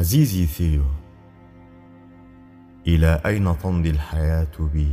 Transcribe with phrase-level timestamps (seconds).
[0.00, 0.84] عزيزي ثيو
[2.86, 4.92] إلى أين تمضي الحياة بي؟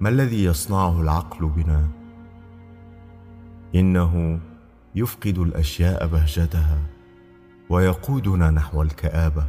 [0.00, 1.88] ما الذي يصنعه العقل بنا؟
[3.74, 4.40] إنه
[4.94, 6.78] يفقد الأشياء بهجتها
[7.70, 9.46] ويقودنا نحو الكآبة.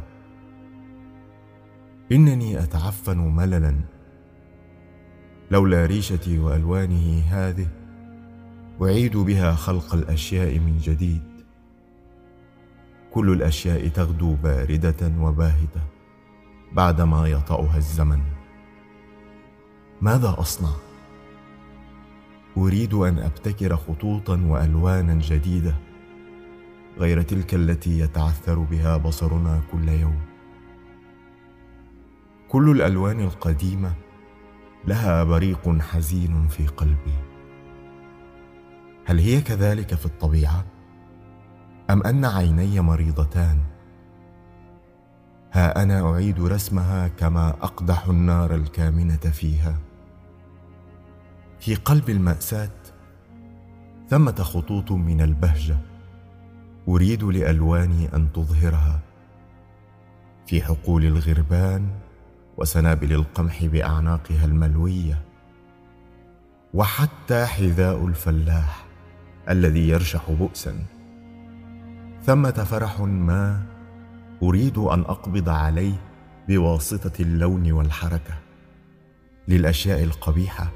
[2.12, 3.74] إنني أتعفن مللا
[5.50, 7.66] لولا ريشتي وألوانه هذه
[8.82, 11.37] أعيد بها خلق الأشياء من جديد.
[13.18, 15.80] كل الأشياء تغدو باردة وباهتة
[16.72, 18.20] بعدما يطأها الزمن.
[20.00, 20.70] ماذا أصنع؟
[22.56, 25.74] أريد أن أبتكر خطوطا وألوانا جديدة
[26.98, 30.20] غير تلك التي يتعثر بها بصرنا كل يوم.
[32.48, 33.92] كل الألوان القديمة
[34.86, 37.18] لها بريق حزين في قلبي.
[39.04, 40.77] هل هي كذلك في الطبيعة؟
[41.90, 43.58] أم أن عيني مريضتان؟
[45.52, 49.78] ها أنا أعيد رسمها كما أقدح النار الكامنة فيها.
[51.60, 52.70] في قلب المأساة
[54.08, 55.76] ثمة خطوط من البهجة
[56.88, 59.00] أريد لألواني أن تظهرها.
[60.46, 61.88] في حقول الغربان
[62.56, 65.22] وسنابل القمح بأعناقها الملوية.
[66.74, 68.86] وحتى حذاء الفلاح
[69.48, 70.97] الذي يرشح بؤسا.
[72.28, 73.62] ثمة فرح ما
[74.42, 75.94] أريد أن أقبض عليه
[76.48, 78.34] بواسطة اللون والحركة
[79.48, 80.70] للأشياء القبيحة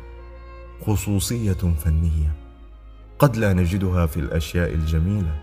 [0.87, 2.33] خصوصية فنية
[3.19, 5.43] قد لا نجدها في الأشياء الجميلة.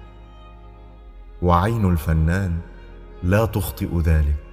[1.41, 2.59] وعين الفنان
[3.23, 4.43] لا تخطئ ذلك.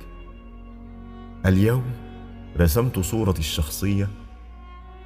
[1.47, 1.85] اليوم
[2.57, 4.09] رسمت صورتي الشخصية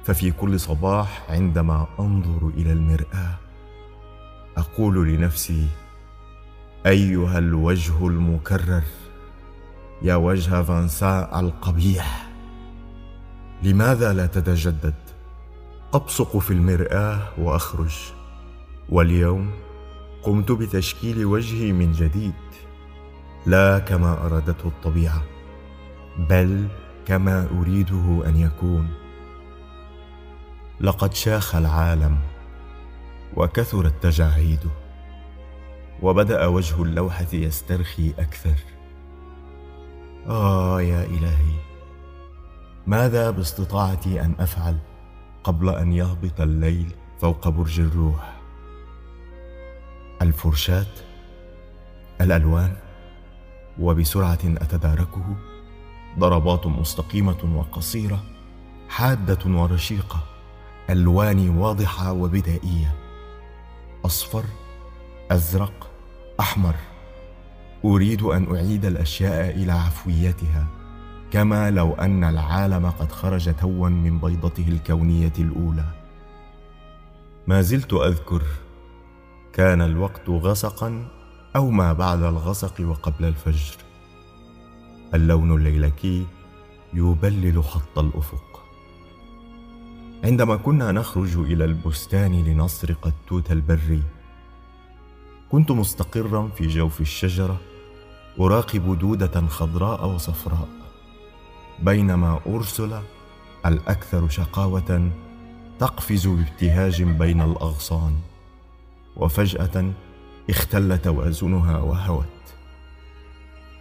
[0.03, 3.35] ففي كل صباح عندما أنظر إلى المرآة
[4.57, 5.67] أقول لنفسي
[6.85, 8.83] أيها الوجه المكرر
[10.01, 12.29] يا وجه فانساء القبيح.
[13.63, 14.93] لماذا لا تتجدد؟
[15.93, 17.97] أبصق في المرآة وأخرج.
[18.89, 19.51] واليوم
[20.23, 22.33] قمت بتشكيل وجهي من جديد
[23.45, 25.23] لا كما أرادته الطبيعة
[26.29, 26.67] بل
[27.05, 28.87] كما أريده أن يكون.
[30.79, 32.17] لقد شاخ العالم
[33.37, 34.80] وكثرت تجاعيده
[36.01, 38.55] وبدأ وجه اللوحه يسترخي أكثر.
[40.27, 41.59] آه يا إلهي
[42.87, 44.77] ماذا باستطاعتي أن أفعل
[45.43, 48.33] قبل أن يهبط الليل فوق برج الروح؟
[50.21, 50.93] الفرشاة
[52.21, 52.75] الألوان
[53.79, 55.35] وبسرعة أتداركه
[56.19, 58.23] ضربات مستقيمة وقصيرة
[58.89, 60.19] حادة ورشيقة
[60.89, 62.95] ألوان واضحة وبدائية.
[64.05, 64.43] أصفر
[65.31, 65.90] أزرق
[66.41, 66.75] أحمر.
[67.85, 70.67] أريد أن أعيد الأشياء إلى عفويتها
[71.31, 75.85] كما لو أن العالم قد خرج توا من بيضته الكونية الأولى.
[77.47, 78.41] ما زلت أذكر
[79.53, 81.07] كان الوقت غسقا
[81.55, 83.77] أو ما بعد الغسق وقبل الفجر.
[85.13, 86.25] اللون الليلكي
[86.93, 88.63] يبلل خط الأفق.
[90.23, 94.03] عندما كنا نخرج إلى البستان لنسرق التوت البري
[95.51, 97.57] كنت مستقرا في جوف الشجرة
[98.39, 100.67] أراقب دودة خضراء وصفراء
[101.79, 103.01] بينما أرسل
[103.65, 105.11] الأكثر شقاوة
[105.79, 108.15] تقفز بابتهاج بين الأغصان
[109.17, 109.91] وفجأة
[110.49, 112.25] اختل توازنها وهوت.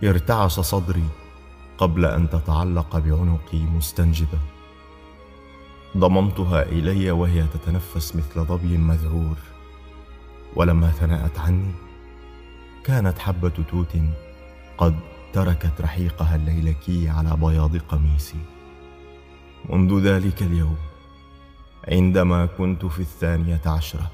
[0.04, 1.08] ارتعش صدري
[1.78, 4.38] قبل أن تتعلق بعنقي مستنجدة.
[5.96, 9.36] ضممتها إلي وهي تتنفس مثل ظبي مذعور.
[10.56, 11.72] ولما ثنأت عني
[12.84, 13.96] كانت حبة توت
[14.78, 14.94] قد
[15.32, 18.38] تركت رحيقها الليلكي على بياض قميصي.
[19.68, 20.76] منذ ذلك اليوم
[21.88, 24.10] عندما كنت في الثانية عشرة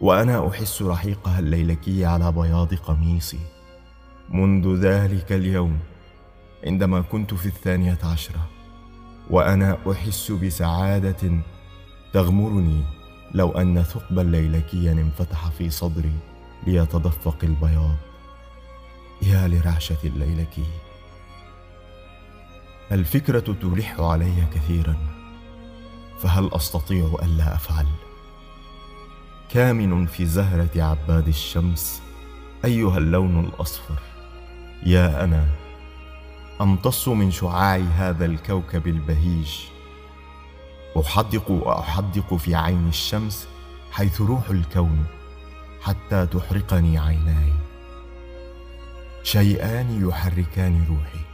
[0.00, 3.40] وأنا أحس رحيقها الليلكي على بياض قميصي.
[4.30, 5.78] منذ ذلك اليوم
[6.66, 8.48] عندما كنت في الثانية عشرة
[9.30, 11.42] وأنا أحس بسعادة
[12.12, 12.93] تغمرني
[13.34, 16.12] لو أن ثقبا ليلكيا انفتح في صدري
[16.66, 17.96] ليتدفق البياض.
[19.22, 20.64] يا لرعشة الليلكي
[22.92, 24.96] الفكرة تلح علي كثيرا
[26.18, 27.86] فهل أستطيع ألا أفعل؟
[29.50, 32.02] كامن في زهرة عباد الشمس
[32.64, 33.98] أيها اللون الأصفر.
[34.86, 35.48] يا أنا
[36.60, 39.73] أمتص من شعاع هذا الكوكب البهيج.
[40.96, 43.48] أحدق واحدق في عين الشمس
[43.92, 45.04] حيث روح الكون
[45.82, 47.52] حتى تحرقني عيناي.
[49.22, 51.24] شيئان يحركان روحي.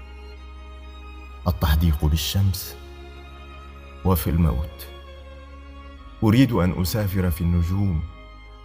[1.48, 2.76] التحديق بالشمس
[4.04, 4.86] وفي الموت.
[6.22, 8.02] أريد أن أسافر في النجوم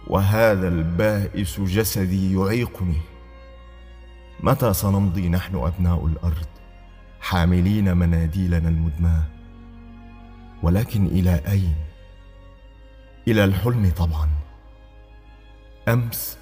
[0.06, 3.00] وهذا البائس جسدي يعيقني.
[4.40, 6.46] متى سنمضي نحن أبناء الأرض
[7.20, 9.35] حاملين مناديلنا المدماه
[10.62, 11.74] ولكن إلى أين؟
[13.28, 14.28] إلى الحلم طبعا.
[15.88, 16.38] أمس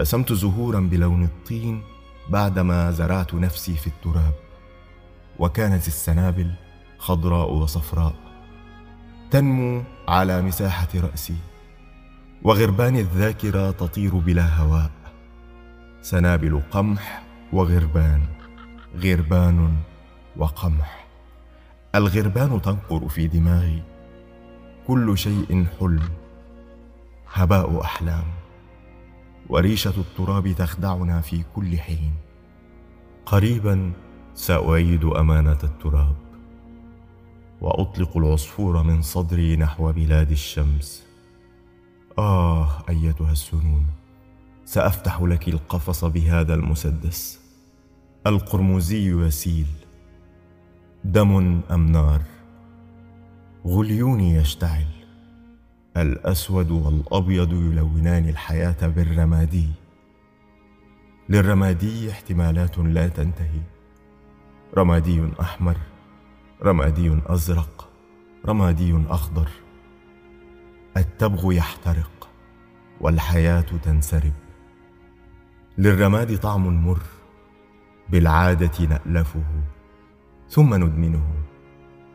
[0.00, 1.82] رسمت زهورا بلون الطين
[2.28, 4.34] بعدما زرعت نفسي في التراب
[5.38, 6.52] وكانت السنابل
[6.98, 8.14] خضراء وصفراء
[9.30, 11.36] تنمو على مساحة رأسي
[12.42, 14.90] وغربان الذاكرة تطير بلا هواء.
[16.02, 17.22] سنابل قمح
[17.52, 18.22] وغربان
[18.96, 19.76] غربان
[20.36, 21.06] وقمح.
[21.94, 23.82] الغربان تنقر في دماغي.
[24.86, 26.08] كل شيء حلم
[27.32, 28.24] هباء أحلام.
[29.48, 32.14] وريشة التراب تخدعنا في كل حين.
[33.26, 33.92] قريبا
[34.34, 36.16] سأعيد أمانة التراب.
[37.60, 41.06] وأطلق العصفور من صدري نحو بلاد الشمس.
[42.18, 43.86] آه أيتها السنون
[44.64, 47.40] سأفتح لك القفص بهذا المسدس.
[48.26, 49.66] القرمزي يسيل
[51.04, 52.22] دم أم نار؟
[53.66, 54.86] غليوني يشتعل.
[55.96, 59.68] الأسود والأبيض يلونان الحياة بالرمادي.
[61.28, 63.60] للرمادي احتمالات لا تنتهي.
[64.76, 65.76] رمادي أحمر
[66.62, 67.88] رمادي أزرق
[68.46, 69.48] رمادي أخضر.
[70.96, 72.28] التبغ يحترق
[73.00, 74.32] والحياة تنسرب.
[75.78, 77.02] للرماد طعم مر
[78.08, 79.44] بالعادة نألفه.
[80.52, 81.24] ثم ندمنه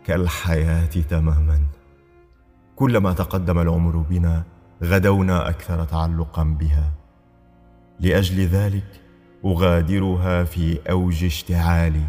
[0.06, 1.60] كالحياة تماما.
[2.76, 4.44] كلما تقدم العمر بنا
[4.84, 6.92] غدونا أكثر تعلقا بها.
[8.00, 9.02] لأجل ذلك
[9.46, 12.08] أغادرها في أوج اشتعالي.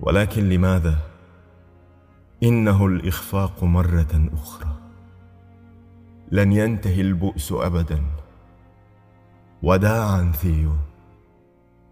[0.00, 0.98] ولكن لماذا؟
[2.42, 4.76] إنه الإخفاق مرة أخرى.
[6.30, 8.02] لن ينتهي البؤس ابدا.
[9.62, 10.72] وداعا ثيو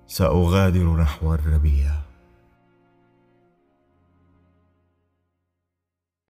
[0.07, 2.04] سأغادر نحو الربيع.